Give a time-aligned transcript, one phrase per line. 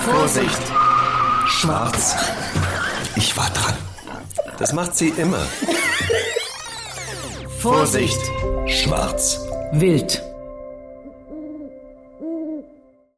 [0.00, 0.62] Vorsicht!
[1.46, 2.16] Schwarz.
[3.16, 3.74] Ich war dran.
[4.58, 5.44] Das macht sie immer.
[7.58, 8.18] Vorsicht!
[8.66, 9.38] Schwarz.
[9.72, 10.22] Wild.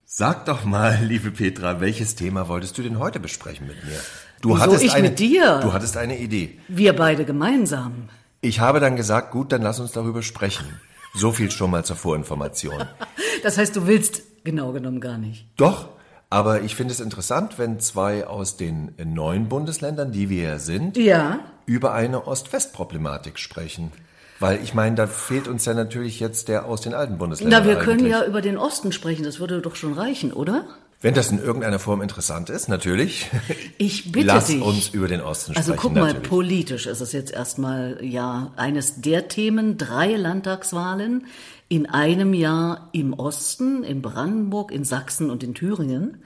[0.04, 4.01] Sag doch mal, liebe Petra, welches Thema wolltest du denn heute besprechen mit mir?
[4.40, 5.60] Du Wieso hattest ich eine, mit dir?
[5.60, 6.58] Du hattest eine Idee.
[6.67, 8.08] Wir beide gemeinsam.
[8.40, 10.67] Ich habe dann gesagt, gut, dann lass uns darüber sprechen.
[11.15, 12.85] So viel schon mal zur Vorinformation.
[13.42, 15.47] Das heißt, du willst genau genommen gar nicht.
[15.57, 15.88] Doch,
[16.29, 20.97] aber ich finde es interessant, wenn zwei aus den neuen Bundesländern, die wir ja sind,
[20.97, 21.41] Ja.
[21.67, 23.93] über eine Ost-West-Problematik sprechen.
[24.39, 27.62] Weil ich meine, da fehlt uns ja natürlich jetzt der aus den alten Bundesländern.
[27.62, 28.12] Na, wir können eigentlich.
[28.12, 29.23] ja über den Osten sprechen.
[29.25, 30.65] Das würde doch schon reichen, oder?
[31.03, 33.29] Wenn das in irgendeiner Form interessant ist, natürlich.
[33.79, 34.62] Ich bitte Lass dich.
[34.62, 35.81] uns über den Osten Also sprechen.
[35.83, 36.29] guck mal, natürlich.
[36.29, 41.27] politisch ist es jetzt erstmal ja eines der Themen, drei Landtagswahlen
[41.70, 46.19] in einem Jahr im Osten, in Brandenburg, in Sachsen und in Thüringen.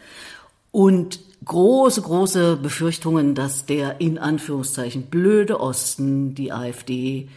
[0.72, 7.28] Und große, große Befürchtungen, dass der in Anführungszeichen blöde Osten die AfD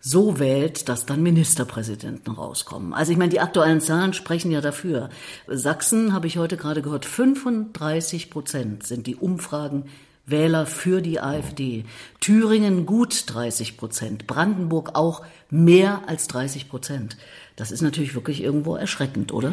[0.00, 2.92] so wählt, dass dann Ministerpräsidenten rauskommen.
[2.92, 5.08] Also ich meine, die aktuellen Zahlen sprechen ja dafür.
[5.46, 9.84] Sachsen, habe ich heute gerade gehört, 35 Prozent sind die Umfragen
[10.26, 11.84] Wähler für die AfD.
[12.20, 14.26] Thüringen gut 30 Prozent.
[14.26, 17.16] Brandenburg auch mehr als 30 Prozent.
[17.56, 19.52] Das ist natürlich wirklich irgendwo erschreckend, oder?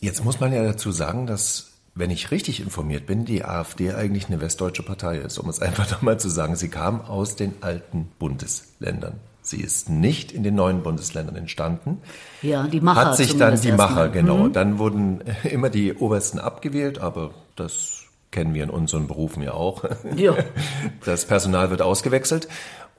[0.00, 4.26] Jetzt muss man ja dazu sagen, dass, wenn ich richtig informiert bin, die AfD eigentlich
[4.26, 6.56] eine westdeutsche Partei ist, um es einfach nochmal zu sagen.
[6.56, 9.14] Sie kam aus den alten Bundesländern.
[9.42, 11.98] Sie ist nicht in den neuen Bundesländern entstanden.
[12.42, 13.72] Ja, die Macher Hat sich dann die.
[13.72, 14.44] Macher, genau.
[14.44, 14.52] Mhm.
[14.52, 17.99] Dann wurden immer die Obersten abgewählt, aber das
[18.30, 19.84] kennen wir in unseren Berufen ja auch.
[20.16, 20.34] Ja.
[21.04, 22.48] Das Personal wird ausgewechselt.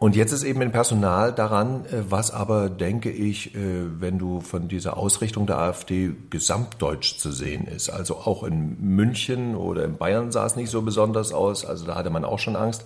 [0.02, 4.42] Und jetzt ist eben ein Personal daran, äh, was aber, denke ich, äh, wenn du
[4.42, 7.90] von dieser Ausrichtung der AfD gesamtdeutsch zu sehen ist.
[7.90, 11.66] Also auch in München oder in Bayern sah es nicht so besonders aus.
[11.66, 12.84] Also da hatte man auch schon Angst,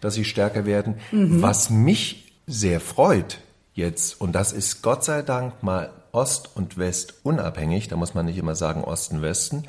[0.00, 0.98] dass sie stärker werden.
[1.10, 3.40] Was mich sehr freut
[3.74, 8.26] jetzt, und das ist Gott sei Dank mal Ost und West unabhängig, da muss man
[8.26, 9.64] nicht immer sagen Osten, Westen,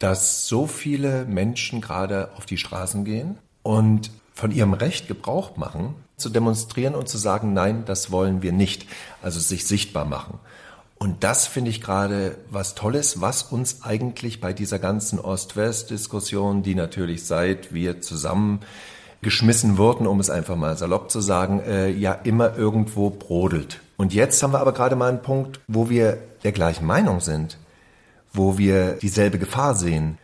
[0.00, 5.94] dass so viele Menschen gerade auf die Straßen gehen und von ihrem Recht Gebrauch machen,
[6.16, 8.86] zu demonstrieren und zu sagen, nein, das wollen wir nicht.
[9.22, 10.38] Also sich sichtbar machen.
[10.98, 16.74] Und das finde ich gerade was Tolles, was uns eigentlich bei dieser ganzen Ost-West-Diskussion, die
[16.74, 18.60] natürlich seit wir zusammen
[19.22, 23.80] geschmissen wurden, um es einfach mal salopp zu sagen, äh, ja immer irgendwo brodelt.
[23.98, 27.58] Und jetzt haben wir aber gerade mal einen Punkt, wo wir der gleichen Meinung sind
[28.32, 30.18] wo wir dieselbe Gefahr sehen,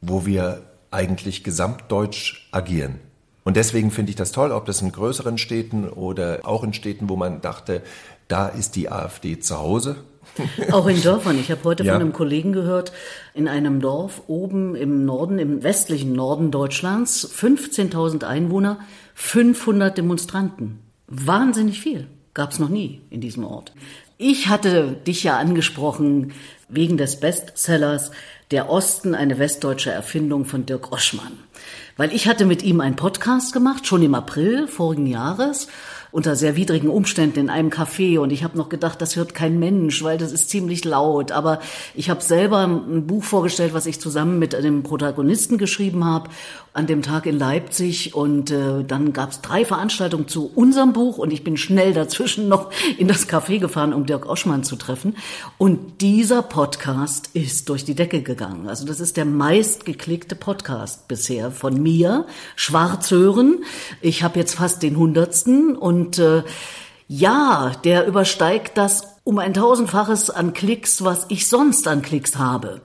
[0.00, 3.00] wo wir eigentlich gesamtdeutsch agieren.
[3.44, 7.08] Und deswegen finde ich das toll, ob das in größeren Städten oder auch in Städten,
[7.08, 7.82] wo man dachte,
[8.28, 9.96] da ist die AfD zu Hause.
[10.72, 11.38] Auch in Dörfern.
[11.38, 11.92] Ich habe heute Ja.
[11.92, 12.90] von einem Kollegen gehört,
[13.32, 18.80] in einem Dorf oben im Norden, im westlichen Norden Deutschlands, 15.000 Einwohner,
[19.14, 20.80] 500 Demonstranten.
[21.06, 22.08] Wahnsinnig viel.
[22.34, 23.72] Gab es noch nie in diesem Ort.
[24.18, 26.32] Ich hatte dich ja angesprochen
[26.70, 28.12] wegen des Bestsellers
[28.50, 31.32] Der Osten, eine westdeutsche Erfindung von Dirk Oschmann.
[31.98, 35.68] Weil ich hatte mit ihm einen Podcast gemacht, schon im April vorigen Jahres
[36.12, 39.58] unter sehr widrigen Umständen in einem Café und ich habe noch gedacht, das hört kein
[39.58, 41.30] Mensch, weil das ist ziemlich laut.
[41.30, 41.60] Aber
[41.94, 46.30] ich habe selber ein Buch vorgestellt, was ich zusammen mit einem Protagonisten geschrieben habe,
[46.76, 48.14] an dem Tag in Leipzig.
[48.14, 52.48] Und äh, dann gab es drei Veranstaltungen zu unserem Buch und ich bin schnell dazwischen
[52.48, 55.16] noch in das Café gefahren, um Dirk Oschmann zu treffen.
[55.58, 58.68] Und dieser Podcast ist durch die Decke gegangen.
[58.68, 62.26] Also das ist der meistgeklickte Podcast bisher von mir.
[62.56, 63.64] Schwarzhören.
[64.00, 66.42] Ich habe jetzt fast den hundertsten und äh,
[67.08, 72.80] ja, der übersteigt das um ein tausendfaches an Klicks, was ich sonst an Klicks habe.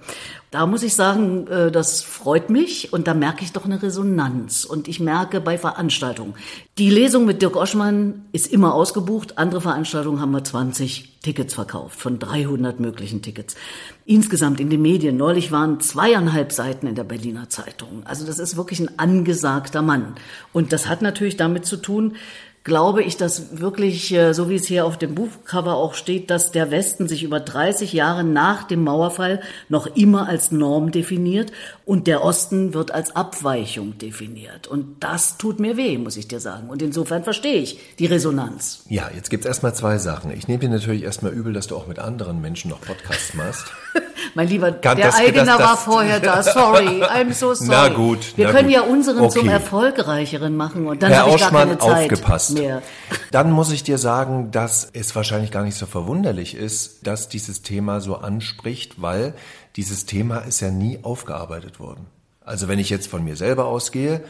[0.52, 4.66] Da muss ich sagen, äh, das freut mich und da merke ich doch eine Resonanz.
[4.66, 6.34] Und ich merke bei Veranstaltungen.
[6.78, 9.38] Die Lesung mit Dirk Oschmann ist immer ausgebucht.
[9.38, 13.56] Andere Veranstaltungen haben wir 20 Tickets verkauft, von 300 möglichen Tickets.
[14.06, 15.16] Insgesamt in den Medien.
[15.16, 18.02] Neulich waren zweieinhalb Seiten in der Berliner Zeitung.
[18.04, 20.16] Also das ist wirklich ein angesagter Mann.
[20.52, 22.18] Und das hat natürlich damit zu tun,
[22.63, 26.52] glaube ich, dass wirklich, äh, so wie es hier auf dem Buchcover auch steht, dass
[26.52, 31.52] der Westen sich über 30 Jahre nach dem Mauerfall noch immer als Norm definiert
[31.85, 34.67] und der Osten wird als Abweichung definiert.
[34.67, 36.69] Und das tut mir weh, muss ich dir sagen.
[36.69, 38.84] Und insofern verstehe ich die Resonanz.
[38.90, 40.29] Ja, jetzt gibt's erstmal zwei Sachen.
[40.31, 43.66] Ich nehme dir natürlich erstmal übel, dass du auch mit anderen Menschen noch Podcasts machst.
[44.35, 46.43] Mein Lieber, Kann der das- Eigner das- das- war vorher da.
[46.43, 47.69] Sorry, I'm so sorry.
[47.72, 48.75] Na gut, Wir na können gut.
[48.75, 49.49] ja unseren zum Okay.
[49.52, 52.51] Erfolgreicheren machen und dann Herr habe ich gar Auschmann, keine Zeit aufgepasst.
[52.53, 52.82] Mehr.
[53.32, 57.62] Dann muss ich dir sagen, dass es wahrscheinlich gar nicht so verwunderlich ist, dass dieses
[57.62, 59.34] Thema so anspricht, weil
[59.76, 62.06] dieses Thema ist ja nie aufgearbeitet worden.
[62.44, 64.24] Also wenn ich jetzt von mir selber ausgehe,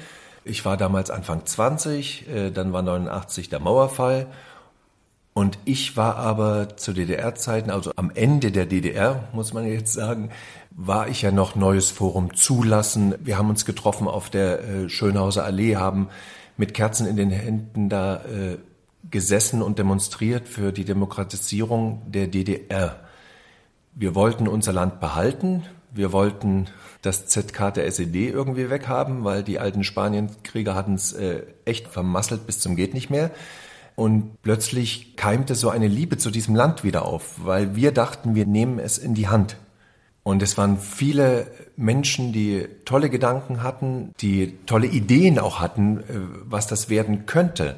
[0.43, 4.27] ich war damals Anfang 20, äh, dann war 89 der Mauerfall
[5.33, 10.29] und ich war aber zu DDR-Zeiten, also am Ende der DDR, muss man jetzt sagen,
[10.71, 13.15] war ich ja noch neues Forum zulassen.
[13.19, 16.09] Wir haben uns getroffen auf der äh, Schönhauser Allee, haben
[16.61, 18.59] mit Kerzen in den Händen da äh,
[19.09, 22.99] gesessen und demonstriert für die Demokratisierung der DDR.
[23.95, 25.63] Wir wollten unser Land behalten.
[25.91, 26.67] Wir wollten
[27.01, 32.45] das ZK der SED irgendwie weghaben, weil die alten Spanienkrieger hatten es äh, echt vermasselt
[32.45, 33.31] bis zum geht nicht mehr.
[33.95, 38.45] Und plötzlich keimte so eine Liebe zu diesem Land wieder auf, weil wir dachten, wir
[38.45, 39.57] nehmen es in die Hand.
[40.23, 41.47] Und es waren viele
[41.77, 46.03] Menschen, die tolle Gedanken hatten, die tolle Ideen auch hatten, äh,
[46.45, 47.77] was das werden könnte.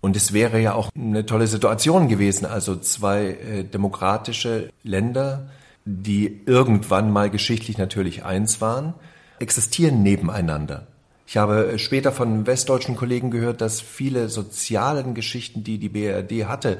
[0.00, 5.48] Und es wäre ja auch eine tolle Situation gewesen, also zwei äh, demokratische Länder,
[5.84, 8.94] die irgendwann mal geschichtlich natürlich eins waren,
[9.40, 10.86] existieren nebeneinander.
[11.26, 16.46] Ich habe äh, später von westdeutschen Kollegen gehört, dass viele sozialen Geschichten, die die BRD
[16.46, 16.78] hatte,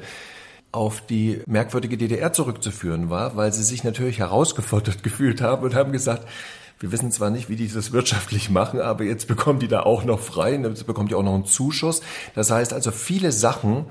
[0.71, 5.91] auf die merkwürdige DDR zurückzuführen war, weil sie sich natürlich herausgefordert gefühlt haben und haben
[5.91, 6.27] gesagt,
[6.79, 10.03] wir wissen zwar nicht, wie die das wirtschaftlich machen, aber jetzt bekommen die da auch
[10.03, 12.01] noch frei, jetzt bekommt die auch noch einen Zuschuss.
[12.35, 13.85] Das heißt also, viele Sachen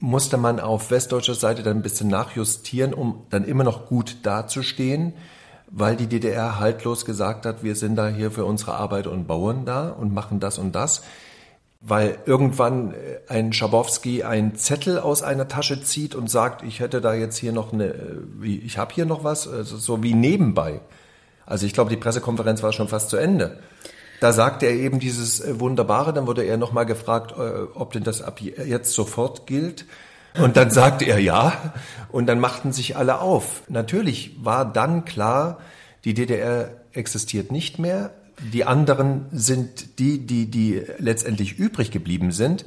[0.00, 5.12] musste man auf westdeutscher Seite dann ein bisschen nachjustieren, um dann immer noch gut dazustehen,
[5.68, 9.64] weil die DDR haltlos gesagt hat, wir sind da hier für unsere Arbeit und Bauern
[9.64, 11.02] da und machen das und das
[11.82, 17.00] weil irgendwann äh, ein Schabowski einen Zettel aus einer Tasche zieht und sagt, ich hätte
[17.00, 20.80] da jetzt hier noch eine, äh, ich habe hier noch was, also so wie nebenbei.
[21.44, 23.58] Also ich glaube, die Pressekonferenz war schon fast zu Ende.
[24.20, 27.34] Da sagte er eben dieses äh, Wunderbare, dann wurde er nochmal gefragt,
[27.74, 29.84] ob denn das ab jetzt sofort gilt.
[30.40, 31.74] Und dann sagte er ja,
[32.10, 33.64] und dann machten sich alle auf.
[33.68, 35.58] Natürlich war dann klar,
[36.04, 38.10] die DDR existiert nicht mehr,
[38.52, 42.64] die anderen sind die, die, die letztendlich übrig geblieben sind.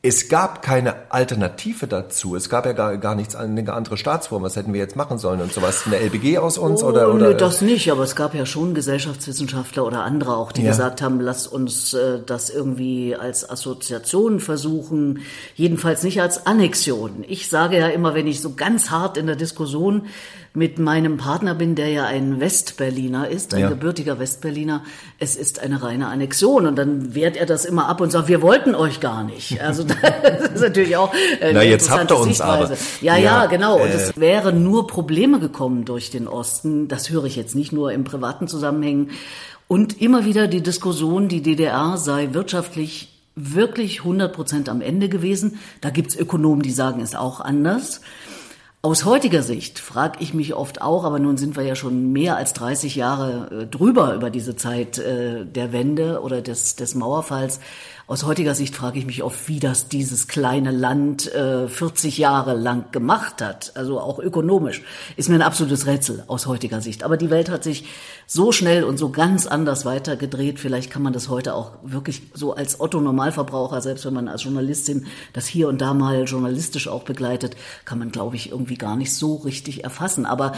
[0.00, 2.36] Es gab keine Alternative dazu.
[2.36, 4.44] Es gab ja gar, gar nichts, eine andere Staatsform.
[4.44, 5.82] Was hätten wir jetzt machen sollen und sowas?
[5.86, 7.30] Eine LBG aus uns oh, oder, oder?
[7.30, 7.90] Nö, das nicht.
[7.90, 10.70] Aber es gab ja schon Gesellschaftswissenschaftler oder andere auch, die ja.
[10.70, 15.18] gesagt haben, lass uns äh, das irgendwie als Assoziation versuchen.
[15.56, 17.24] Jedenfalls nicht als Annexion.
[17.26, 20.06] Ich sage ja immer, wenn ich so ganz hart in der Diskussion
[20.54, 23.68] mit meinem Partner bin, der ja ein Westberliner ist, ein ja.
[23.68, 24.82] gebürtiger Westberliner,
[25.18, 26.66] es ist eine reine Annexion.
[26.66, 29.60] Und dann wehrt er das immer ab und sagt, wir wollten euch gar nicht.
[29.60, 29.84] Also
[30.22, 32.70] das ist natürlich auch eine Na, jetzt habt ihr uns aber.
[33.00, 33.76] Ja, ja, ja genau.
[33.76, 36.88] Und äh, es wären nur Probleme gekommen durch den Osten.
[36.88, 39.10] Das höre ich jetzt nicht nur im privaten Zusammenhängen.
[39.68, 45.58] Und immer wieder die Diskussion, die DDR sei wirtschaftlich wirklich 100 Prozent am Ende gewesen.
[45.80, 48.00] Da gibt's Ökonomen, die sagen, es auch anders.
[48.88, 52.38] Aus heutiger Sicht frage ich mich oft auch, aber nun sind wir ja schon mehr
[52.38, 57.60] als 30 Jahre äh, drüber über diese Zeit äh, der Wende oder des, des Mauerfalls.
[58.08, 62.54] Aus heutiger Sicht frage ich mich oft, wie das dieses kleine Land äh, 40 Jahre
[62.54, 63.72] lang gemacht hat.
[63.74, 64.80] Also auch ökonomisch.
[65.18, 67.04] Ist mir ein absolutes Rätsel aus heutiger Sicht.
[67.04, 67.84] Aber die Welt hat sich
[68.26, 70.58] so schnell und so ganz anders weitergedreht.
[70.58, 74.44] Vielleicht kann man das heute auch wirklich so als Otto Normalverbraucher, selbst wenn man als
[74.44, 75.04] Journalistin
[75.34, 79.14] das hier und da mal journalistisch auch begleitet, kann man, glaube ich, irgendwie gar nicht
[79.14, 80.24] so richtig erfassen.
[80.24, 80.52] Aber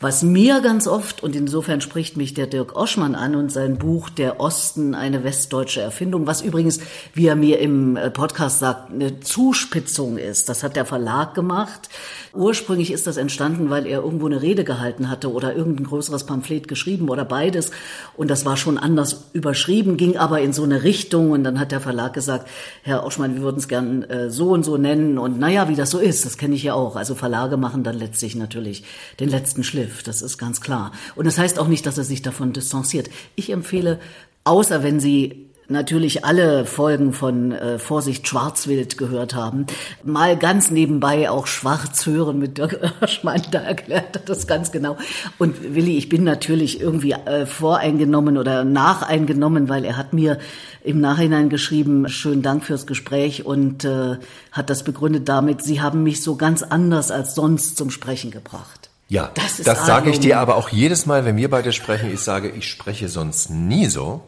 [0.00, 4.08] was mir ganz oft, und insofern spricht mich der Dirk Oschmann an und sein Buch
[4.08, 6.80] Der Osten, eine westdeutsche Erfindung, was übrigens
[7.14, 10.48] wie er mir im äh, Podcast sagt, eine Zuspitzung ist.
[10.48, 11.88] Das hat der Verlag gemacht.
[12.32, 16.68] Ursprünglich ist das entstanden, weil er irgendwo eine Rede gehalten hatte oder irgendein größeres Pamphlet
[16.68, 17.70] geschrieben oder beides.
[18.16, 21.30] Und das war schon anders überschrieben, ging aber in so eine Richtung.
[21.30, 22.48] Und dann hat der Verlag gesagt,
[22.82, 25.18] Herr Oschmann, wir würden es gern äh, so und so nennen.
[25.18, 26.96] Und naja, wie das so ist, das kenne ich ja auch.
[26.96, 28.84] Also Verlage machen dann letztlich natürlich
[29.18, 30.02] den letzten Schliff.
[30.02, 30.92] Das ist ganz klar.
[31.14, 33.08] Und das heißt auch nicht, dass er sich davon distanziert.
[33.34, 33.98] Ich empfehle,
[34.44, 39.66] außer wenn Sie natürlich alle Folgen von äh, Vorsicht Schwarzwild gehört haben.
[40.04, 44.96] Mal ganz nebenbei auch Schwarz hören mit Dirk Oerschmann, da erklärt er das ganz genau.
[45.38, 50.38] Und Willi, ich bin natürlich irgendwie äh, voreingenommen oder nacheingenommen, weil er hat mir
[50.84, 54.16] im Nachhinein geschrieben, schönen Dank fürs Gespräch und äh,
[54.52, 58.90] hat das begründet damit, Sie haben mich so ganz anders als sonst zum Sprechen gebracht.
[59.08, 62.10] Ja, das, das sage ich dir aber auch jedes Mal, wenn wir beide sprechen.
[62.12, 64.22] Ich sage, ich spreche sonst nie so.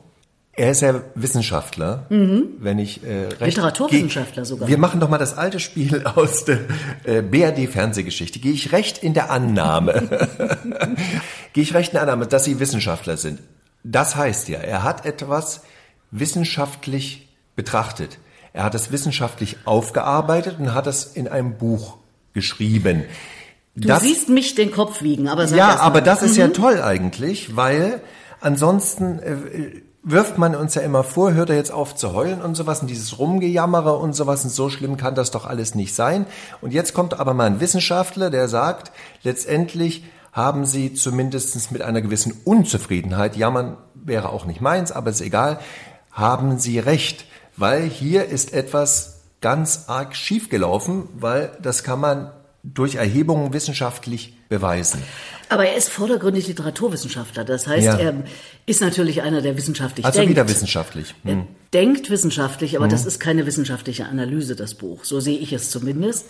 [0.59, 2.49] Er ist ja Wissenschaftler, mhm.
[2.59, 4.69] wenn ich äh, recht, Literaturwissenschaftler sogar.
[4.69, 6.59] Wir machen doch mal das alte Spiel aus der
[7.05, 8.41] äh, BRD-Fernsehgeschichte.
[8.41, 10.09] Gehe ich recht in der Annahme,
[11.53, 13.38] gehe ich recht in der Annahme, dass Sie Wissenschaftler sind.
[13.85, 15.62] Das heißt ja, er hat etwas
[16.11, 18.19] wissenschaftlich betrachtet.
[18.53, 21.99] Er hat es wissenschaftlich aufgearbeitet und hat es in einem Buch
[22.33, 23.05] geschrieben.
[23.77, 26.83] Du das, siehst mich den Kopf wiegen, aber sag ja, aber das ist ja toll
[26.83, 28.00] eigentlich, weil
[28.41, 32.55] ansonsten äh, wirft man uns ja immer vor, hört er jetzt auf zu heulen und
[32.55, 36.26] sowas und dieses Rumgejammere und sowas und so schlimm kann das doch alles nicht sein.
[36.61, 42.00] Und jetzt kommt aber mal ein Wissenschaftler, der sagt, letztendlich haben sie zumindest mit einer
[42.00, 45.59] gewissen Unzufriedenheit, jammern wäre auch nicht meins, aber ist egal,
[46.12, 47.26] haben sie recht,
[47.57, 52.31] weil hier ist etwas ganz arg schiefgelaufen, weil das kann man
[52.62, 55.03] durch Erhebungen wissenschaftlich beweisen.
[55.49, 57.45] Aber er ist vordergründig Literaturwissenschaftler.
[57.45, 57.97] Das heißt, Ja.
[57.99, 58.15] er
[58.67, 60.31] ist natürlich einer, der wissenschaftlich Also denkt.
[60.33, 61.15] wieder wissenschaftlich.
[61.25, 61.47] Hm.
[61.75, 65.05] Denkt wissenschaftlich, aber das ist keine wissenschaftliche Analyse, das Buch.
[65.05, 66.27] So sehe ich es zumindest.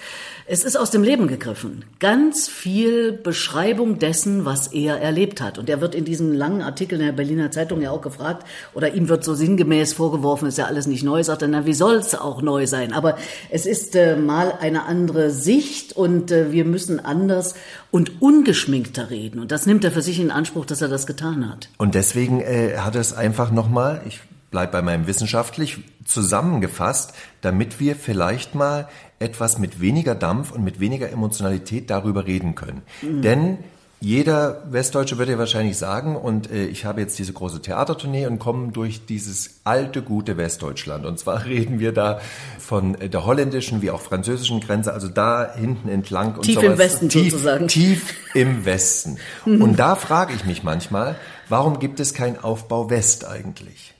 [0.47, 1.85] Es ist aus dem Leben gegriffen.
[2.00, 5.59] Ganz viel Beschreibung dessen, was er erlebt hat.
[5.59, 8.95] Und er wird in diesem langen Artikel in der Berliner Zeitung ja auch gefragt, oder
[8.95, 11.95] ihm wird so sinngemäß vorgeworfen, ist ja alles nicht neu, sagt er, na, wie soll
[11.97, 12.92] es auch neu sein?
[12.92, 13.16] Aber
[13.49, 17.54] es ist äh, mal eine andere Sicht und äh, wir müssen anders
[17.92, 19.38] und ungeschminkter reden.
[19.38, 21.68] Und das nimmt er für sich in Anspruch, dass er das getan hat.
[21.78, 27.80] Und deswegen äh, hat er es einfach nochmal, ich bleib bei meinem wissenschaftlich, zusammengefasst, damit
[27.80, 28.88] wir vielleicht mal
[29.18, 32.82] etwas mit weniger Dampf und mit weniger Emotionalität darüber reden können.
[33.02, 33.58] Denn
[34.00, 38.38] jeder Westdeutsche würde ja wahrscheinlich sagen, und äh, ich habe jetzt diese große Theatertournee und
[38.38, 41.04] komme durch dieses alte, gute Westdeutschland.
[41.04, 42.20] Und zwar reden wir da
[42.60, 46.36] von der holländischen wie auch französischen Grenze, also da hinten entlang.
[46.36, 46.70] Und Tief sowas.
[46.70, 47.66] im Westen tief, sozusagen.
[47.66, 49.18] Tief im Westen.
[49.44, 51.16] Und da frage ich mich manchmal,
[51.48, 53.94] warum gibt es kein Aufbau West eigentlich?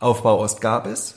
[0.00, 1.16] Aufbau Ost gab es.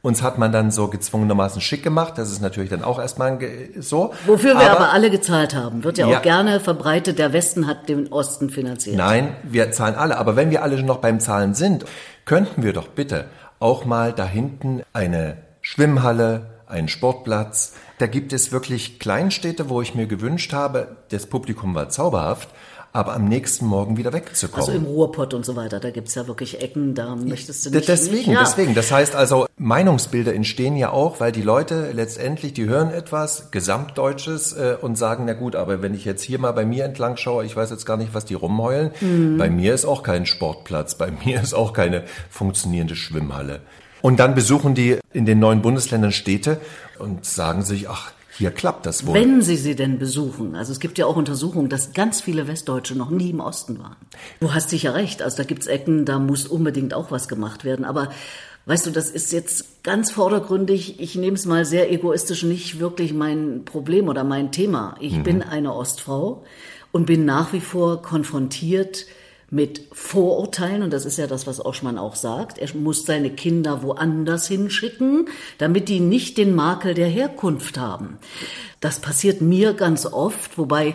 [0.00, 2.14] Uns hat man dann so gezwungenermaßen schick gemacht.
[2.16, 3.38] Das ist natürlich dann auch erstmal
[3.80, 4.14] so.
[4.26, 5.82] Wofür wir aber, alle gezahlt haben.
[5.82, 6.18] Wird ja, Ja.
[6.18, 8.96] auch gerne verbreitet, der Westen hat den Osten finanziert.
[8.96, 10.16] Nein, wir zahlen alle.
[10.16, 11.84] Aber wenn wir alle noch beim Zahlen sind,
[12.26, 13.24] könnten wir doch bitte
[13.60, 17.74] auch mal da hinten eine Schwimmhalle, einen Sportplatz.
[17.98, 22.48] Da gibt es wirklich Kleinstädte, wo ich mir gewünscht habe, das Publikum war zauberhaft,
[22.92, 24.66] aber am nächsten Morgen wieder wegzukommen.
[24.66, 27.88] Also im Ruhrpott und so weiter, da gibt's ja wirklich Ecken, da möchtest du nicht...
[27.88, 28.40] Deswegen, nicht, ja.
[28.40, 28.74] deswegen.
[28.74, 34.52] Das heißt also, Meinungsbilder entstehen ja auch, weil die Leute letztendlich, die hören etwas Gesamtdeutsches
[34.52, 37.44] äh, und sagen, na gut, aber wenn ich jetzt hier mal bei mir entlang schaue,
[37.44, 38.92] ich weiß jetzt gar nicht, was die rumheulen.
[39.00, 39.36] Mhm.
[39.36, 43.60] Bei mir ist auch kein Sportplatz, bei mir ist auch keine funktionierende Schwimmhalle.
[44.00, 46.60] Und dann besuchen die in den neuen Bundesländern Städte
[46.98, 49.14] und sagen sich, ach, hier klappt das wohl.
[49.14, 50.54] Wenn sie sie denn besuchen.
[50.54, 53.96] Also es gibt ja auch Untersuchungen, dass ganz viele Westdeutsche noch nie im Osten waren.
[54.38, 55.22] Du hast sicher recht.
[55.22, 57.84] Also da gibt's Ecken, da muss unbedingt auch was gemacht werden.
[57.84, 58.10] Aber
[58.66, 63.12] weißt du, das ist jetzt ganz vordergründig, ich nehme es mal sehr egoistisch, nicht wirklich
[63.12, 64.94] mein Problem oder mein Thema.
[65.00, 66.44] Ich bin eine Ostfrau
[66.92, 69.06] und bin nach wie vor konfrontiert
[69.50, 72.58] mit Vorurteilen, und das ist ja das, was Oschmann auch sagt.
[72.58, 78.18] Er muss seine Kinder woanders hinschicken, damit die nicht den Makel der Herkunft haben.
[78.80, 80.94] Das passiert mir ganz oft, wobei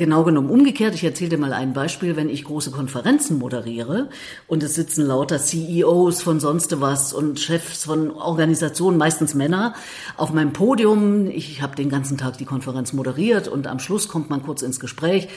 [0.00, 4.08] Genau genommen umgekehrt, ich erzähle dir mal ein Beispiel, wenn ich große Konferenzen moderiere
[4.46, 9.74] und es sitzen lauter CEOs von sonst was und Chefs von Organisationen, meistens Männer,
[10.16, 11.26] auf meinem Podium.
[11.26, 14.80] Ich habe den ganzen Tag die Konferenz moderiert und am Schluss kommt man kurz ins
[14.80, 15.28] Gespräch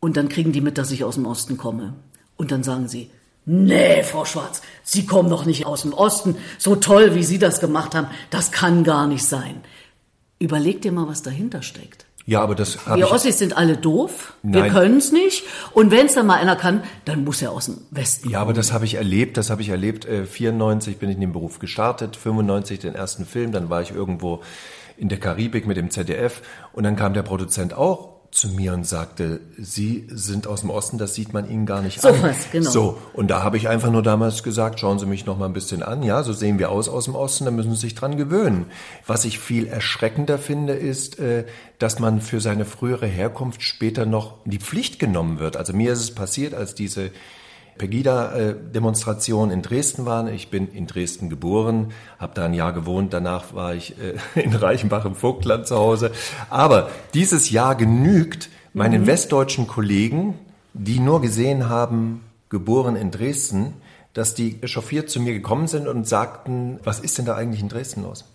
[0.00, 1.94] und dann kriegen die mit, dass ich aus dem Osten komme.
[2.36, 3.10] Und dann sagen sie,
[3.44, 6.36] nee, Frau Schwarz, Sie kommen doch nicht aus dem Osten.
[6.58, 9.60] So toll, wie Sie das gemacht haben, das kann gar nicht sein.
[10.38, 12.06] Überleg dir mal, was dahinter steckt.
[12.24, 13.10] ja, aber das Wir.
[13.10, 14.72] Ossis sind alle doof, wir Nein.
[14.72, 15.44] können es nicht.
[15.72, 18.30] Und wenn es dann mal einer kann, dann muss er aus dem Westen.
[18.30, 20.06] Ja, aber das habe ich erlebt, das habe ich erlebt.
[20.06, 23.90] Äh, 94 bin ich in den Beruf gestartet, 95 den ersten Film, dann war ich
[23.90, 24.40] irgendwo
[24.96, 26.40] in der Karibik mit dem ZDF
[26.72, 30.98] und dann kam der Produzent auch zu mir und sagte, Sie sind aus dem Osten,
[30.98, 32.22] das sieht man Ihnen gar nicht So an.
[32.22, 32.70] was, genau.
[32.70, 35.52] So, und da habe ich einfach nur damals gesagt, schauen Sie mich noch mal ein
[35.52, 36.04] bisschen an.
[36.04, 38.66] Ja, so sehen wir aus aus dem Osten, da müssen Sie sich dran gewöhnen.
[39.06, 41.44] Was ich viel erschreckender finde, ist, äh,
[41.78, 45.56] dass man für seine frühere Herkunft später noch in die Pflicht genommen wird.
[45.56, 47.10] Also mir ist es passiert, als diese
[47.80, 50.28] Pegida-Demonstration in Dresden waren.
[50.28, 54.54] Ich bin in Dresden geboren, habe da ein Jahr gewohnt, danach war ich äh, in
[54.54, 56.12] Reichenbach im Vogtland zu Hause.
[56.50, 60.34] Aber dieses Jahr genügt meinen westdeutschen Kollegen,
[60.74, 62.20] die nur gesehen haben,
[62.50, 63.72] geboren in Dresden,
[64.12, 67.68] dass die echauffiert zu mir gekommen sind und sagten, was ist denn da eigentlich in
[67.68, 68.26] Dresden los?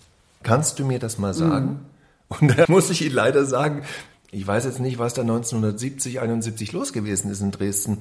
[0.42, 1.86] Kannst du mir das mal sagen?
[2.28, 3.84] Und da muss ich Ihnen leider sagen,
[4.32, 8.00] ich weiß jetzt nicht, was da 1970, 71 los gewesen ist in Dresden,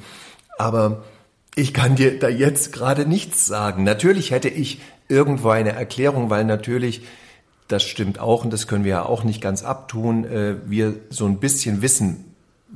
[0.56, 1.04] aber
[1.56, 3.84] ich kann dir da jetzt gerade nichts sagen.
[3.84, 7.02] Natürlich hätte ich irgendwo eine Erklärung, weil natürlich,
[7.68, 11.26] das stimmt auch und das können wir ja auch nicht ganz abtun, äh, wir so
[11.26, 12.25] ein bisschen wissen,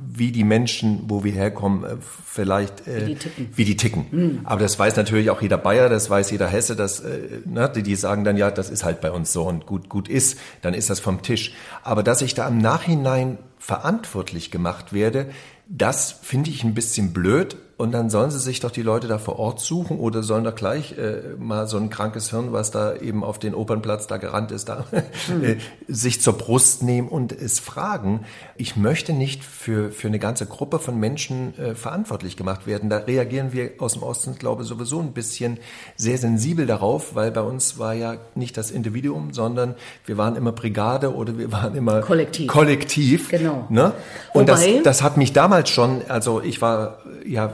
[0.01, 3.49] wie die Menschen, wo wir herkommen, äh, vielleicht äh, Wie die ticken.
[3.55, 4.41] Wie die ticken.
[4.45, 7.83] Aber das weiß natürlich auch jeder Bayer, das weiß jeder Hesse, das, äh, ne, die,
[7.83, 10.73] die sagen dann, ja, das ist halt bei uns so und gut, gut ist, dann
[10.73, 11.53] ist das vom Tisch.
[11.83, 15.29] Aber dass ich da im Nachhinein verantwortlich gemacht werde,
[15.67, 17.57] das finde ich ein bisschen blöd.
[17.79, 20.53] Und dann sollen sie sich doch die Leute da vor Ort suchen oder sollen doch
[20.53, 24.51] gleich äh, mal so ein krankes Hirn, was da eben auf den Opernplatz da gerannt
[24.51, 25.55] ist, da äh,
[25.87, 28.25] sich zur Brust nehmen und es fragen.
[28.57, 32.89] Ich möchte nicht für, für eine ganze Gruppe von Menschen äh, verantwortlich gemacht werden.
[32.89, 35.57] Da reagieren wir aus dem Osten, glaube ich, sowieso ein bisschen
[35.95, 40.51] sehr sensibel darauf, weil bei uns war ja nicht das Individuum, sondern wir waren immer
[40.51, 42.49] Brigade oder wir waren immer Kollektiv.
[42.49, 43.29] Kollektiv.
[43.29, 43.67] Genau.
[43.69, 43.93] Ne?
[44.33, 47.53] Und das, Wobei- das hat mich damals schon, also ich war ja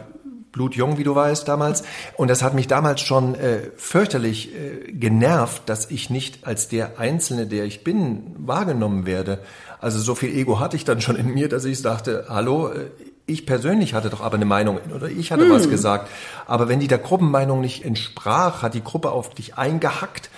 [0.56, 1.84] blutjung, wie du weißt, damals.
[2.16, 6.98] Und das hat mich damals schon äh, fürchterlich äh, genervt, dass ich nicht als der
[6.98, 9.40] Einzelne, der ich bin, wahrgenommen werde.
[9.82, 12.86] Also so viel Ego hatte ich dann schon in mir, dass ich dachte, hallo, äh,
[13.28, 16.10] ich persönlich hatte doch aber eine Meinung oder ich hatte was gesagt.
[16.46, 20.30] Aber wenn die der Gruppenmeinung nicht entsprach, hat die Gruppe auf dich eingehackt,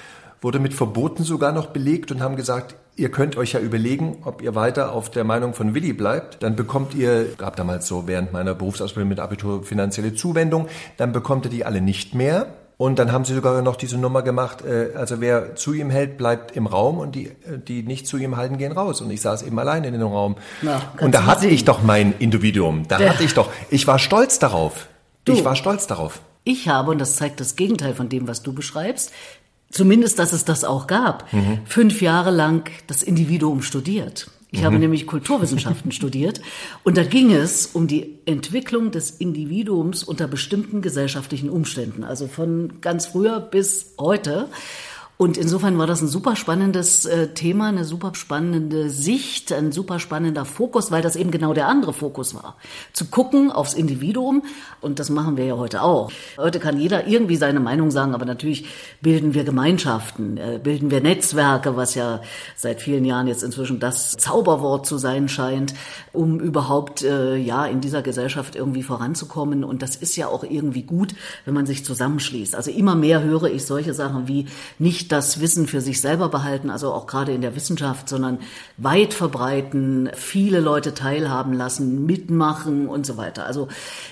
[0.41, 4.41] wurde mit Verboten sogar noch belegt und haben gesagt, ihr könnt euch ja überlegen, ob
[4.41, 6.43] ihr weiter auf der Meinung von Willi bleibt.
[6.43, 11.45] Dann bekommt ihr, gab damals so während meiner Berufsausbildung mit Abitur finanzielle Zuwendung, dann bekommt
[11.45, 12.47] ihr die alle nicht mehr.
[12.79, 16.17] Und dann haben sie sogar noch diese Nummer gemacht, äh, also wer zu ihm hält,
[16.19, 19.01] bleibt im Raum und die, äh, die nicht zu ihm halten, gehen raus.
[19.01, 20.35] Und ich saß eben alleine in dem Raum.
[20.61, 21.53] Na, und da hatte sehen.
[21.53, 22.87] ich doch mein Individuum.
[22.87, 23.09] Da Ja.
[23.09, 24.87] hatte ich doch, ich war stolz darauf.
[25.25, 25.33] Du.
[25.33, 26.21] Ich war stolz darauf.
[26.43, 29.11] Ich habe, und das zeigt das Gegenteil von dem, was du beschreibst,
[29.69, 31.59] zumindest, dass es das auch gab, Mhm.
[31.65, 34.29] fünf Jahre lang das Individuum studiert.
[34.49, 34.65] Ich Mhm.
[34.65, 36.41] habe nämlich Kulturwissenschaften studiert
[36.83, 42.79] und da ging es um die Entwicklung des Individuums unter bestimmten gesellschaftlichen Umständen, also von
[42.79, 44.47] ganz früher bis heute.
[45.17, 49.97] Und insofern war das ein super spannendes äh, Thema, eine super spannende Sicht, ein super
[49.97, 52.55] spannender Fokus, weil das eben genau der andere Fokus war.
[52.93, 54.43] Zu gucken aufs Individuum
[54.79, 56.11] und das machen wir ja heute auch.
[56.37, 58.65] Heute kann jeder irgendwie seine Meinung sagen, aber natürlich
[59.01, 62.21] bilden wir Gemeinschaften, äh, bilden wir Netzwerke, was ja
[62.55, 65.73] seit vielen Jahren jetzt inzwischen das Zauberwort zu sein scheint,
[66.13, 69.63] um überhaupt äh, ja in dieser Gesellschaft irgendwie voranzukommen.
[69.63, 72.53] Und das ist ja auch irgendwie gut, wenn man sich zusammenschließt.
[72.53, 74.45] Also immer mehr höre ich solche Sachen wie
[74.77, 78.39] nicht das Wissen für sich selber behalten, also auch gerade in der Wissenschaft, sondern
[78.77, 83.45] weit verbreiten, viele Leute teilhaben lassen, mitmachen und so weiter.
[83.45, 83.67] Also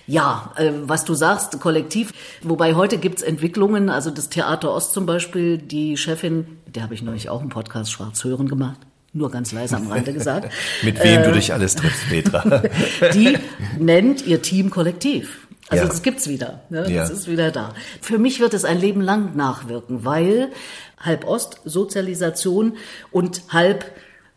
[0.07, 2.11] ja, äh, was du sagst, kollektiv.
[2.41, 7.01] Wobei heute gibt's Entwicklungen, also das Theater Ost zum Beispiel, die Chefin, der habe ich
[7.01, 8.79] neulich auch im Podcast Schwarz hören gemacht.
[9.13, 10.51] Nur ganz leise am Rande gesagt.
[10.83, 11.23] Mit wem Äh.
[11.25, 12.63] du dich alles triffst, Petra.
[13.13, 13.37] Die
[13.79, 15.47] nennt ihr Team kollektiv.
[15.69, 15.89] Also Ja.
[15.89, 16.59] das gibt's wieder.
[16.69, 16.91] Ne?
[16.91, 17.01] Ja.
[17.03, 17.73] Das ist wieder da.
[18.01, 20.49] Für mich wird es ein Leben lang nachwirken, weil
[20.99, 22.77] halb Ost, Sozialisation
[23.11, 23.85] und halb,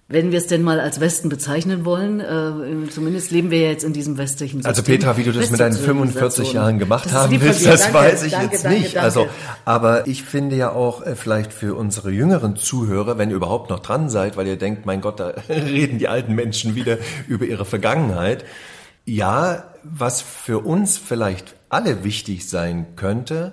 [0.08, 3.84] wenn wir es denn mal als Westen bezeichnen wollen, äh, zumindest leben wir ja jetzt
[3.84, 4.70] in diesem westlichen System.
[4.70, 6.54] Also Petra, wie du das mit deinen 45 Westzivilisation.
[6.54, 8.96] Jahren gemacht Das haben willst, das Danke, weiß ich danke, jetzt danke, nicht.
[8.96, 9.28] Also,
[9.66, 13.80] aber ich finde ja auch äh, vielleicht für unsere jüngeren Zuhörer, wenn ihr überhaupt noch
[13.80, 17.66] dran seid, weil ihr denkt, mein Gott, da reden die alten Menschen wieder über ihre
[17.66, 18.44] Vergangenheit.
[19.04, 23.52] Ja, was für uns vielleicht alle wichtig sein könnte,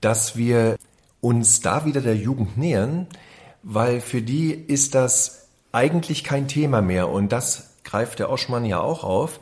[0.00, 0.76] dass wir
[1.24, 3.06] uns da wieder der Jugend nähern,
[3.62, 8.78] weil für die ist das eigentlich kein Thema mehr und das greift der Oschmann ja
[8.80, 9.40] auch auf,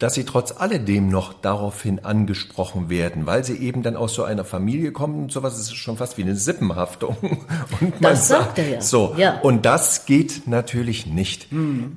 [0.00, 4.44] dass sie trotz alledem noch daraufhin angesprochen werden, weil sie eben dann aus so einer
[4.44, 7.16] Familie kommen und sowas ist schon fast wie eine Sippenhaftung.
[7.80, 8.80] Und man Das sagt er ja.
[8.80, 9.40] So, Ja.
[9.40, 11.48] und das geht natürlich nicht.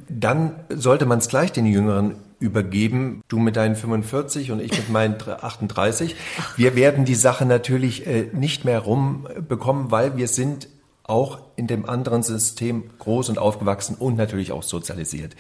[0.10, 4.90] Dann sollte man es gleich den Jüngeren übergeben, du mit deinen 45 und ich mit
[4.90, 6.16] meinen 38.
[6.58, 10.68] Wir werden die Sache natürlich äh, nicht mehr rumbekommen, weil wir sind
[11.06, 15.36] auch in dem anderen System groß und aufgewachsen und natürlich auch sozialisiert.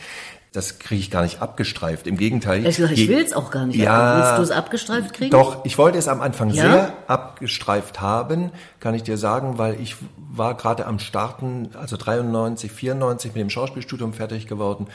[0.51, 2.06] Das kriege ich gar nicht abgestreift.
[2.06, 2.67] Im Gegenteil.
[2.67, 3.77] Ich je- will es auch gar nicht.
[3.77, 5.32] Ja, Willst du es abgestreift kriegen?
[5.32, 6.63] Doch, ich wollte es am Anfang Ja?
[6.63, 9.95] sehr abgestreift haben, kann ich dir sagen, weil ich
[10.32, 14.88] war gerade am Starten, also 93, 94 mit dem Schauspielstudium fertig geworden.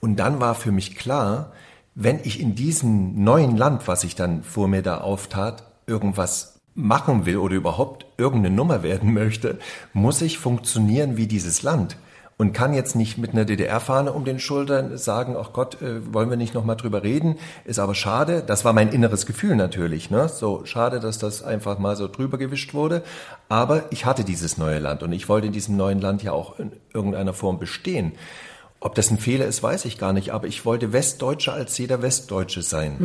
[0.00, 1.52] Und dann war für mich klar,
[1.94, 7.26] wenn ich in diesem neuen Land, was ich dann vor mir da auftat, irgendwas machen
[7.26, 9.58] will oder überhaupt irgendeine Nummer werden möchte,
[9.92, 11.96] muss ich funktionieren wie dieses Land
[12.38, 16.30] und kann jetzt nicht mit einer DDR-Fahne um den Schultern sagen, ach Gott, äh, wollen
[16.30, 18.44] wir nicht nochmal drüber reden, ist aber schade.
[18.46, 20.28] Das war mein inneres Gefühl natürlich, ne?
[20.28, 23.02] So schade, dass das einfach mal so drüber gewischt wurde.
[23.48, 26.58] Aber ich hatte dieses neue Land und ich wollte in diesem neuen Land ja auch
[26.60, 28.12] in irgendeiner Form bestehen.
[28.80, 32.02] Ob das ein Fehler ist, weiß ich gar nicht, aber ich wollte Westdeutscher als jeder
[32.02, 32.96] Westdeutsche sein.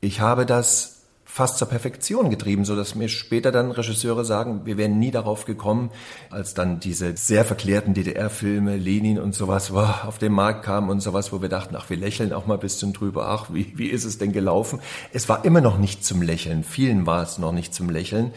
[0.00, 4.76] Ich habe das fast zur Perfektion getrieben, so dass mir später dann Regisseure sagen, wir
[4.76, 5.90] wären nie darauf gekommen,
[6.28, 11.00] als dann diese sehr verklärten DDR-Filme, Lenin und sowas wow, auf den Markt kamen und
[11.00, 13.86] sowas, wo wir dachten, ach, wir lächeln auch mal ein bisschen drüber, ach, wie, wie
[13.86, 14.80] ist es denn gelaufen?
[15.12, 18.32] Es war immer noch nicht zum Lächeln, vielen war es noch nicht zum Lächeln,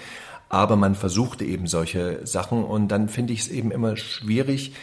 [0.49, 4.75] aber man versuchte eben solche Sachen und dann finde ich es eben immer schwierig,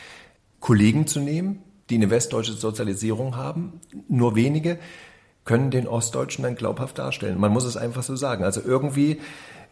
[0.58, 4.78] Kollegen zu nehmen, die eine westdeutsche Sozialisierung haben, nur wenige,
[5.44, 7.38] können den Ostdeutschen dann glaubhaft darstellen.
[7.38, 8.44] Man muss es einfach so sagen.
[8.44, 9.20] Also irgendwie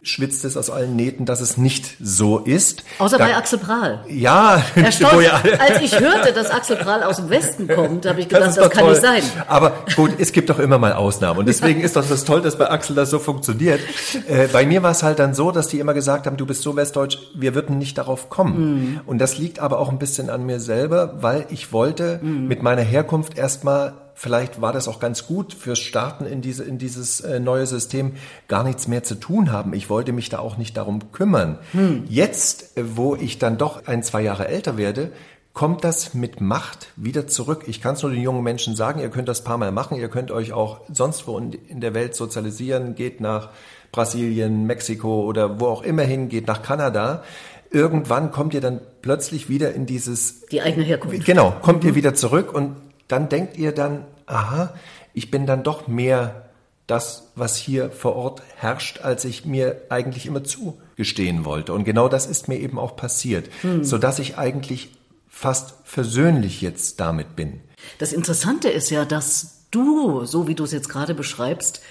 [0.01, 2.83] schwitzt es aus allen Nähten, dass es nicht so ist.
[2.99, 4.03] Außer da, bei Axel Prahl.
[4.09, 5.41] Ja, Erstaunt, ja.
[5.59, 8.69] als ich hörte, dass Axel Prahl aus dem Westen kommt, habe ich gedacht, das, das
[8.69, 8.91] kann toll.
[8.91, 9.23] nicht sein.
[9.47, 11.39] Aber gut, es gibt doch immer mal Ausnahmen.
[11.39, 13.81] Und deswegen ist doch das toll, dass bei Axel das so funktioniert.
[14.27, 16.61] Äh, bei mir war es halt dann so, dass die immer gesagt haben, du bist
[16.61, 18.95] so westdeutsch, wir würden nicht darauf kommen.
[18.95, 19.01] Mm.
[19.05, 22.47] Und das liegt aber auch ein bisschen an mir selber, weil ich wollte mm.
[22.47, 26.77] mit meiner Herkunft erstmal vielleicht war das auch ganz gut fürs Starten in, diese, in
[26.77, 28.15] dieses äh, neue System,
[28.49, 29.73] gar nichts mehr zu tun haben.
[29.73, 31.57] Ich wollte mich da auch nicht darum kümmern.
[31.71, 32.03] Hm.
[32.09, 35.13] Jetzt, äh, wo ich dann doch ein, zwei Jahre älter werde,
[35.53, 37.63] kommt das mit Macht wieder zurück.
[37.67, 40.09] Ich kann es nur den jungen Menschen sagen, ihr könnt das paar Mal machen, ihr
[40.09, 43.49] könnt euch auch sonst wo in der Welt sozialisieren, geht nach
[43.93, 47.23] Brasilien, Mexiko oder wo auch immer hin, geht nach Kanada.
[47.71, 50.41] Irgendwann kommt ihr dann plötzlich wieder in dieses...
[50.47, 51.25] Die eigene Herkunft.
[51.25, 51.89] Genau, kommt mhm.
[51.89, 52.75] ihr wieder zurück und
[53.09, 54.73] dann denkt ihr dann, aha,
[55.13, 56.45] ich bin dann doch mehr
[56.87, 61.73] das, was hier vor Ort herrscht, als ich mir eigentlich immer zugestehen wollte.
[61.73, 63.83] Und genau das ist mir eben auch passiert, hm.
[63.83, 64.89] so dass ich eigentlich
[65.27, 67.59] fast versöhnlich jetzt damit bin.
[67.97, 71.81] Das Interessante ist ja, dass du, so wie du es jetzt gerade beschreibst,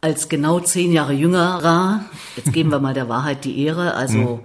[0.00, 2.04] als genau zehn Jahre jüngerer,
[2.36, 4.40] jetzt geben wir mal der Wahrheit die Ehre, also hm.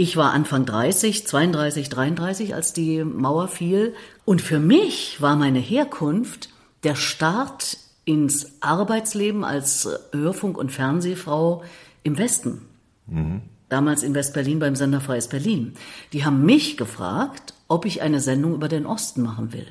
[0.00, 3.96] Ich war Anfang 30, 32, 33, als die Mauer fiel.
[4.24, 6.50] Und für mich war meine Herkunft
[6.84, 11.64] der Start ins Arbeitsleben als Hörfunk- und Fernsehfrau
[12.04, 12.62] im Westen.
[13.08, 13.42] Mhm.
[13.68, 15.74] Damals in West-Berlin beim Sender Freies Berlin.
[16.12, 19.66] Die haben mich gefragt, ob ich eine Sendung über den Osten machen will.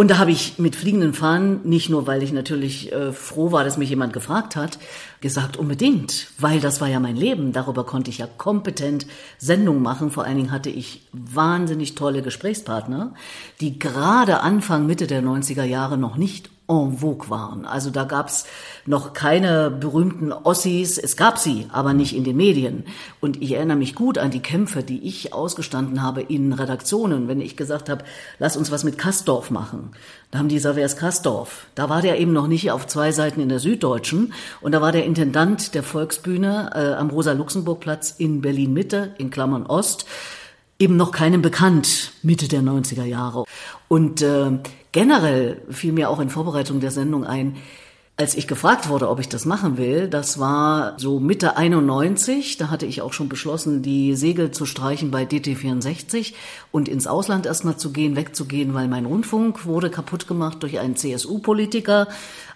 [0.00, 3.64] Und da habe ich mit fliegenden Fahnen, nicht nur weil ich natürlich äh, froh war,
[3.64, 4.78] dass mich jemand gefragt hat,
[5.20, 7.52] gesagt unbedingt, weil das war ja mein Leben.
[7.52, 10.10] Darüber konnte ich ja kompetent Sendungen machen.
[10.10, 13.12] Vor allen Dingen hatte ich wahnsinnig tolle Gesprächspartner,
[13.60, 17.66] die gerade Anfang, Mitte der 90er Jahre noch nicht en vogue waren.
[17.66, 18.46] Also da gab's
[18.86, 20.98] noch keine berühmten Ossis.
[20.98, 22.84] Es gab sie, aber nicht in den Medien.
[23.20, 27.40] Und ich erinnere mich gut an die Kämpfe, die ich ausgestanden habe in Redaktionen, wenn
[27.40, 28.04] ich gesagt habe,
[28.38, 29.90] lass uns was mit Kastorf machen.
[30.30, 31.66] Da haben die gesagt, wer ist Kastorf?
[31.74, 34.32] Da war der eben noch nicht auf zwei Seiten in der Süddeutschen.
[34.60, 40.06] Und da war der Intendant der Volksbühne äh, am Rosa-Luxemburg-Platz in Berlin-Mitte, in Klammern Ost
[40.80, 43.44] eben noch keinem bekannt, Mitte der 90er Jahre.
[43.86, 44.58] Und äh,
[44.90, 47.56] generell fiel mir auch in Vorbereitung der Sendung ein,
[48.16, 52.68] als ich gefragt wurde, ob ich das machen will, das war so Mitte 91, da
[52.68, 56.34] hatte ich auch schon beschlossen, die Segel zu streichen bei DT64
[56.70, 60.96] und ins Ausland erstmal zu gehen, wegzugehen, weil mein Rundfunk wurde kaputt gemacht durch einen
[60.96, 62.08] CSU-Politiker,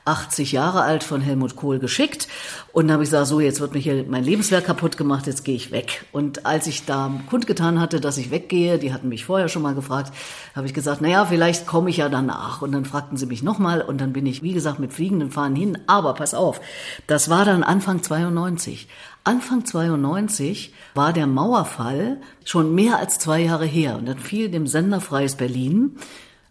[0.04, 2.28] 80 Jahre alt von Helmut Kohl geschickt.
[2.72, 5.44] Und dann habe ich gesagt, so, jetzt wird mir hier mein Lebenswerk kaputt gemacht, jetzt
[5.44, 6.04] gehe ich weg.
[6.12, 9.74] Und als ich da kundgetan hatte, dass ich weggehe, die hatten mich vorher schon mal
[9.74, 10.12] gefragt,
[10.54, 12.60] habe ich gesagt, naja, vielleicht komme ich ja danach.
[12.60, 15.56] Und dann fragten sie mich nochmal und dann bin ich, wie gesagt, mit fliegenden Fahnen
[15.56, 15.78] hin.
[15.86, 16.60] Aber pass auf,
[17.06, 18.88] das war dann Anfang 92.
[19.26, 23.96] Anfang 92 war der Mauerfall schon mehr als zwei Jahre her.
[23.96, 25.96] Und dann fiel dem Sender Freies Berlin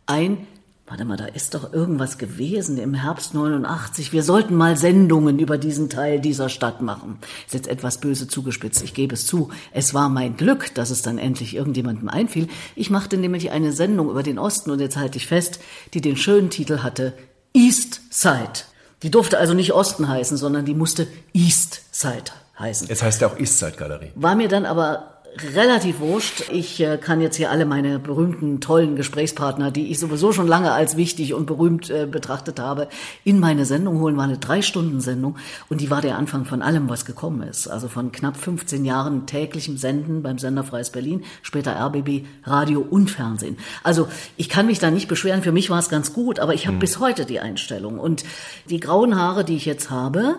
[0.08, 0.48] ein,
[0.86, 4.12] Warte mal, da ist doch irgendwas gewesen im Herbst 89.
[4.12, 7.19] Wir sollten mal Sendungen über diesen Teil dieser Stadt machen.
[7.46, 9.50] Ist jetzt etwas böse zugespitzt, ich gebe es zu.
[9.72, 12.50] Es war mein Glück, dass es dann endlich irgendjemandem einfiel.
[12.76, 15.62] Ich machte nämlich eine Sendung über den Osten und jetzt halte ich fest,
[15.93, 17.13] die den schönen Titel hatte
[17.54, 18.65] East Side.
[19.04, 22.88] Die durfte also nicht Osten heißen, sondern die musste East Side heißen.
[22.89, 24.12] Es heißt ja auch East Side Galerie.
[24.15, 25.12] War mir dann aber
[25.54, 26.50] relativ wurscht.
[26.52, 30.72] Ich äh, kann jetzt hier alle meine berühmten, tollen Gesprächspartner, die ich sowieso schon lange
[30.72, 32.88] als wichtig und berühmt äh, betrachtet habe,
[33.24, 34.17] in meine Sendung holen.
[34.17, 35.38] War eine Drei-Stunden-Sendung
[35.69, 37.67] und die war der Anfang von allem, was gekommen ist.
[37.67, 43.10] Also von knapp 15 Jahren täglichem Senden beim Sender Freies Berlin, später RBB, Radio und
[43.10, 43.58] Fernsehen.
[43.84, 45.41] Also ich kann mich da nicht beschweren.
[45.41, 46.82] Für mich war es ganz gut, aber ich habe mhm.
[46.82, 48.00] bis heute die Einstellung.
[48.00, 48.24] Und
[48.69, 50.38] die grauen Haare, die ich jetzt habe,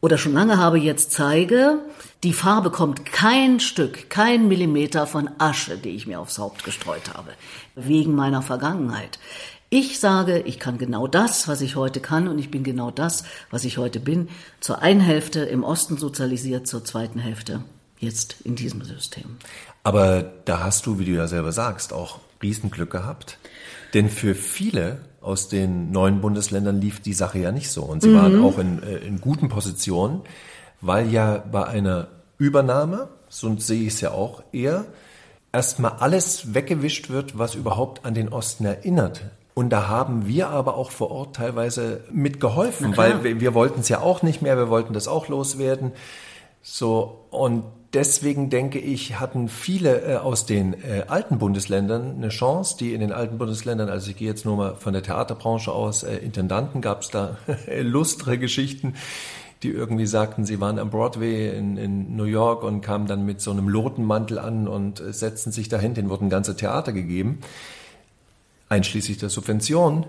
[0.00, 1.78] oder schon lange habe, jetzt zeige,
[2.22, 7.14] die Farbe kommt kein Stück, kein Millimeter von Asche, die ich mir aufs Haupt gestreut
[7.14, 7.32] habe,
[7.74, 9.18] wegen meiner Vergangenheit.
[9.68, 13.24] Ich sage, ich kann genau das, was ich heute kann, und ich bin genau das,
[13.50, 17.62] was ich heute bin, zur einen Hälfte im Osten sozialisiert, zur zweiten Hälfte
[17.98, 19.36] jetzt in diesem System.
[19.84, 23.38] Aber da hast du, wie du ja selber sagst, auch Riesenglück gehabt.
[23.94, 27.82] Denn für viele aus den neuen Bundesländern lief die Sache ja nicht so.
[27.82, 28.14] Und sie mhm.
[28.16, 30.22] waren auch in, äh, in guten Positionen,
[30.80, 34.86] weil ja bei einer Übernahme, so sehe ich es ja auch eher,
[35.52, 39.22] erstmal alles weggewischt wird, was überhaupt an den Osten erinnert.
[39.54, 43.88] Und da haben wir aber auch vor Ort teilweise mitgeholfen, weil wir, wir wollten es
[43.88, 45.92] ja auch nicht mehr, wir wollten das auch loswerden.
[46.62, 52.76] So, und deswegen denke ich, hatten viele äh, aus den äh, alten Bundesländern eine Chance,
[52.78, 56.02] die in den alten Bundesländern, also ich gehe jetzt nur mal von der Theaterbranche aus,
[56.02, 57.38] äh, Intendanten gab es da
[57.80, 58.94] lustre Geschichten,
[59.62, 63.40] die irgendwie sagten, sie waren am Broadway in, in New York und kamen dann mit
[63.40, 67.40] so einem Lotenmantel an und setzten sich dahin, denen wurden ganze Theater gegeben,
[68.70, 70.06] einschließlich der Subvention.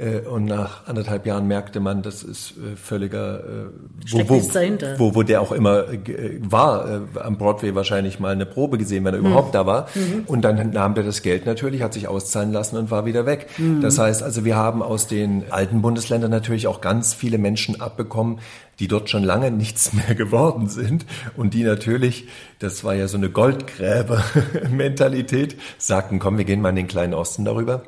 [0.00, 3.66] Äh, und nach anderthalb Jahren merkte man, das ist äh, völliger, äh,
[4.10, 4.40] wo, wo,
[4.98, 5.84] wo, wo der auch immer
[6.40, 9.26] war, am Broadway wahrscheinlich mal eine Probe gesehen, wenn er mhm.
[9.26, 9.88] überhaupt da war.
[9.94, 10.24] Mhm.
[10.26, 13.48] Und dann nahm der das Geld natürlich, hat sich auszahlen lassen und war wieder weg.
[13.58, 13.82] Mhm.
[13.82, 18.38] Das heißt also, wir haben aus den alten Bundesländern natürlich auch ganz viele Menschen abbekommen,
[18.78, 21.04] die dort schon lange nichts mehr geworden sind
[21.36, 22.26] und die natürlich,
[22.58, 27.44] das war ja so eine Goldgräber-Mentalität, sagten, komm, wir gehen mal in den kleinen Osten
[27.44, 27.82] darüber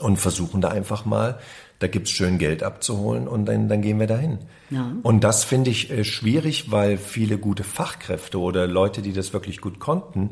[0.00, 1.38] und versuchen da einfach mal,
[1.78, 4.38] da gibt's schön Geld abzuholen und dann, dann gehen wir dahin.
[4.70, 4.92] Ja.
[5.02, 9.60] Und das finde ich äh, schwierig, weil viele gute Fachkräfte oder Leute, die das wirklich
[9.60, 10.30] gut konnten,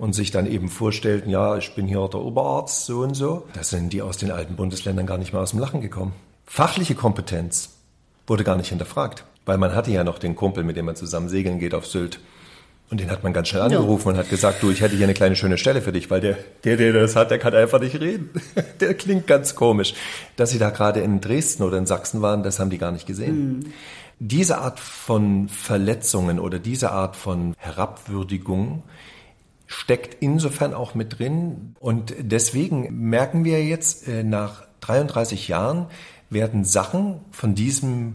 [0.00, 3.62] und sich dann eben vorstellten, ja, ich bin hier der Oberarzt, so und so, da
[3.62, 6.14] sind die aus den alten Bundesländern gar nicht mehr aus dem Lachen gekommen.
[6.46, 7.74] Fachliche Kompetenz
[8.26, 11.28] wurde gar nicht hinterfragt, weil man hatte ja noch den Kumpel, mit dem man zusammen
[11.28, 12.18] segeln geht auf Sylt.
[12.90, 14.12] Und den hat man ganz schnell angerufen ja.
[14.12, 16.38] und hat gesagt, du, ich hätte hier eine kleine schöne Stelle für dich, weil der,
[16.64, 18.30] der, der das hat, der kann einfach nicht reden.
[18.80, 19.94] Der klingt ganz komisch.
[20.36, 23.06] Dass sie da gerade in Dresden oder in Sachsen waren, das haben die gar nicht
[23.06, 23.58] gesehen.
[23.58, 23.72] Mhm.
[24.18, 28.82] Diese Art von Verletzungen oder diese Art von Herabwürdigung
[29.66, 31.76] steckt insofern auch mit drin.
[31.78, 35.86] Und deswegen merken wir jetzt, äh, nach 33 Jahren
[36.28, 38.14] werden Sachen von diesem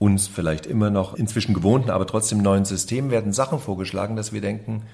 [0.00, 4.40] uns vielleicht immer noch inzwischen gewohnten, aber trotzdem neuen System werden Sachen vorgeschlagen, dass wir
[4.40, 4.84] denken,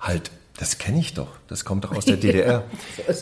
[0.00, 2.64] halt, das kenne ich doch, das kommt doch aus der DDR.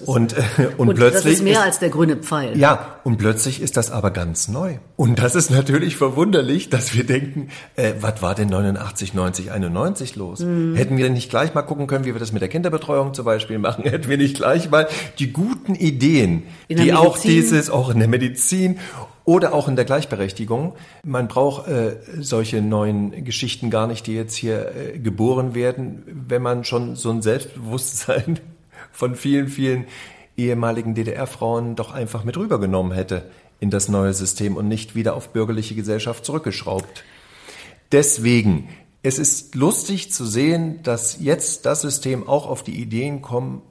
[0.06, 0.42] und, äh,
[0.78, 1.24] und, und, plötzlich.
[1.24, 2.56] Das ist mehr ist, als der grüne Pfeil.
[2.56, 4.76] Ja, und plötzlich ist das aber ganz neu.
[4.94, 10.14] Und das ist natürlich verwunderlich, dass wir denken, äh, was war denn 89, 90, 91
[10.14, 10.38] los?
[10.38, 10.76] Mhm.
[10.76, 13.58] Hätten wir nicht gleich mal gucken können, wie wir das mit der Kinderbetreuung zum Beispiel
[13.58, 13.82] machen?
[13.90, 14.86] Hätten wir nicht gleich mal
[15.18, 18.78] die guten Ideen, die auch dieses, auch in der Medizin
[19.26, 20.74] oder auch in der Gleichberechtigung.
[21.02, 26.40] Man braucht äh, solche neuen Geschichten gar nicht, die jetzt hier äh, geboren werden, wenn
[26.40, 28.38] man schon so ein Selbstbewusstsein
[28.92, 29.86] von vielen, vielen
[30.36, 35.30] ehemaligen DDR-Frauen doch einfach mit rübergenommen hätte in das neue System und nicht wieder auf
[35.30, 37.04] bürgerliche Gesellschaft zurückgeschraubt.
[37.90, 38.68] Deswegen,
[39.02, 43.62] es ist lustig zu sehen, dass jetzt das System auch auf die Ideen kommt,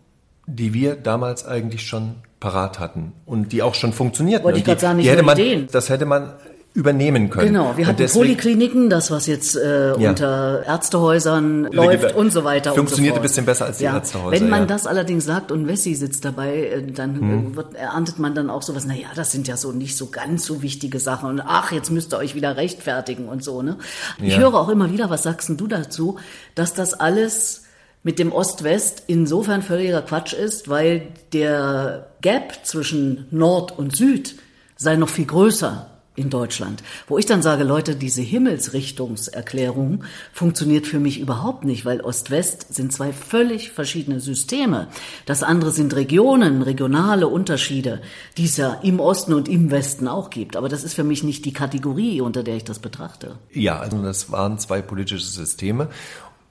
[0.48, 4.46] die wir damals eigentlich schon parat hatten und die auch schon funktionierten.
[4.46, 5.68] Wollte ich gerade sagen, nicht die hätte man, Ideen.
[5.72, 6.34] Das hätte man
[6.76, 7.54] übernehmen können.
[7.54, 10.10] Genau, wir hatten deswegen, Polikliniken, das was jetzt äh, ja.
[10.10, 12.74] unter Ärztehäusern läuft und so weiter.
[12.74, 13.96] Funktioniert so ein bisschen besser als die ja.
[13.96, 14.32] Ärztehäuser.
[14.32, 14.66] Wenn man ja.
[14.66, 17.56] das allerdings sagt und Wessi sitzt dabei, äh, dann hm.
[17.56, 20.62] wird, erntet man dann auch sowas, naja, das sind ja so nicht so ganz so
[20.62, 23.62] wichtige Sachen und ach, jetzt müsst ihr euch wieder rechtfertigen und so.
[23.62, 23.78] Ne?
[24.22, 26.18] Ich höre auch immer wieder, was sagst du dazu,
[26.56, 27.65] dass das alles
[28.06, 34.36] mit dem Ost-West insofern völliger Quatsch ist, weil der Gap zwischen Nord und Süd
[34.78, 36.84] sei noch viel größer in Deutschland.
[37.08, 42.94] Wo ich dann sage, Leute, diese Himmelsrichtungserklärung funktioniert für mich überhaupt nicht, weil Ost-West sind
[42.94, 44.88] zwei völlig verschiedene Systeme.
[45.26, 48.02] Das andere sind Regionen, regionale Unterschiede,
[48.38, 50.56] die es ja im Osten und im Westen auch gibt.
[50.56, 53.40] Aber das ist für mich nicht die Kategorie, unter der ich das betrachte.
[53.52, 55.90] Ja, also das waren zwei politische Systeme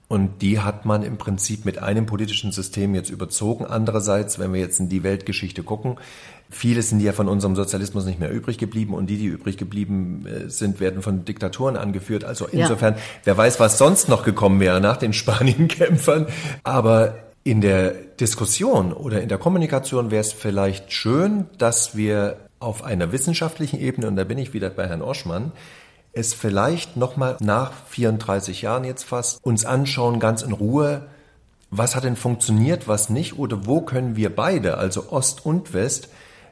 [0.09, 3.64] und die hat man im Prinzip mit einem politischen System jetzt überzogen.
[3.64, 5.97] Andererseits, wenn wir jetzt in die Weltgeschichte gucken,
[6.51, 10.27] viele sind ja von unserem Sozialismus nicht mehr übrig geblieben und die, die übrig geblieben
[10.27, 12.25] äh, sind, werden von Diktaturen angeführt.
[12.25, 13.01] Also insofern, ja.
[13.25, 16.27] wer weiß, was sonst noch gekommen wäre nach den Spanienkämpfern.
[16.62, 22.85] Aber in der Diskussion oder in der Kommunikation wäre es vielleicht schön, dass wir auf
[22.85, 25.53] einer wissenschaftlichen Ebene, und da bin ich wieder bei Herrn Oschmann,
[26.14, 31.09] es vielleicht nochmal nach 34 Jahren jetzt fast uns anschauen, ganz in Ruhe,
[31.70, 36.09] was hat denn funktioniert, was nicht oder wo können wir beide, also Ost und West,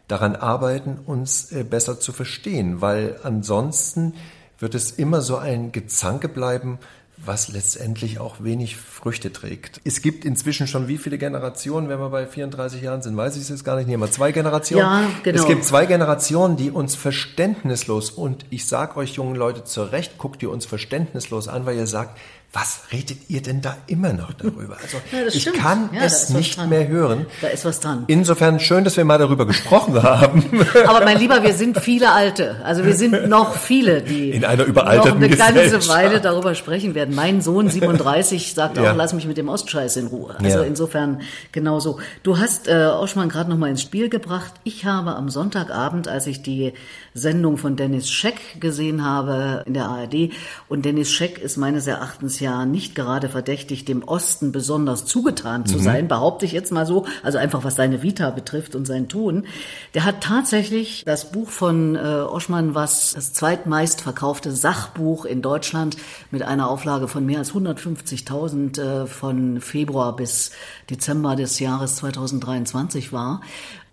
[0.09, 4.15] daran arbeiten, uns äh, besser zu verstehen, weil ansonsten
[4.59, 6.79] wird es immer so ein Gezanke bleiben,
[7.25, 9.81] was letztendlich auch wenig Früchte trägt.
[9.85, 13.43] Es gibt inzwischen schon wie viele Generationen, wenn wir bei 34 Jahren sind, weiß ich
[13.43, 14.85] es jetzt gar nicht, nehmen wir zwei Generationen.
[14.85, 15.41] Ja, genau.
[15.41, 20.19] Es gibt zwei Generationen, die uns verständnislos und ich sage euch jungen Leute zu Recht,
[20.19, 22.19] guckt ihr uns verständnislos an, weil ihr sagt,
[22.55, 24.77] Was redet ihr denn da immer noch darüber?
[24.83, 25.57] Also Ja, ich stimmt.
[25.57, 26.69] kann Ja, es nicht dran.
[26.69, 27.25] mehr hören.
[27.41, 28.05] Da ist was dran.
[28.09, 30.45] Insofern schön, dass wir mal darüber gesprochen haben.
[30.87, 32.57] Aber mein Lieber, wir sind viele Alte.
[32.63, 35.89] Also wir sind noch viele, die In einer überalterten noch eine ganze.
[35.89, 37.15] Weile darüber sprechen werden.
[37.15, 38.93] Mein Sohn 37 sagt auch, Ja.
[38.93, 40.37] lass mich mit dem Ostscheiß in Ruhe.
[40.43, 42.01] Also insofern genauso.
[42.23, 44.53] Du hast äh, Oschmann gerade noch mal ins Spiel gebracht.
[44.63, 46.75] Ich habe am Sonntagabend, als ich die
[47.15, 50.31] Sendung von Dennis Scheck gesehen habe in der ARD,
[50.69, 55.79] und Dennis Scheck ist meines Erachtens ja nicht gerade verdächtig, dem Osten besonders zugetan zu
[55.79, 59.47] sein, behaupte ich jetzt mal so, also einfach was seine Vita betrifft und sein Tun.
[59.95, 65.97] Der hat tatsächlich das Buch von äh, Oschmann, was das zweitmeist verkaufte Sachbuch in Deutschland
[66.31, 70.51] mit einer Auflage von mehr als 150.000 äh, von Februar bis
[70.91, 73.41] Dezember des Jahres 2023 war,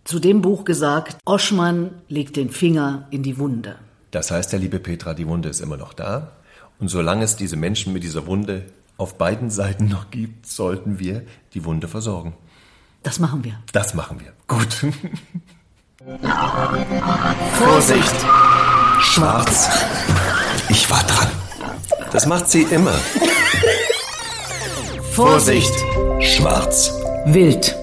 [0.03, 3.75] zu dem Buch gesagt, Oschmann legt den Finger in die Wunde.
[4.11, 6.31] Das heißt, der liebe Petra, die Wunde ist immer noch da.
[6.79, 8.65] Und solange es diese Menschen mit dieser Wunde
[8.97, 12.33] auf beiden Seiten noch gibt, sollten wir die Wunde versorgen.
[13.03, 13.59] Das machen wir.
[13.71, 14.33] Das machen wir.
[14.47, 14.85] Gut.
[17.53, 18.15] Vorsicht!
[19.01, 19.69] Schwarz.
[20.69, 21.27] Ich war dran.
[22.11, 22.95] Das macht sie immer.
[25.11, 25.73] Vorsicht!
[26.21, 26.91] Schwarz.
[27.25, 27.75] Wild.